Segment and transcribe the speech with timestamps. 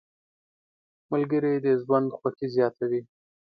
[1.11, 3.01] ملګري د ژوند خوښي زیاته وي.